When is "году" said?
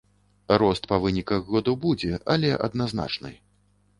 1.57-1.75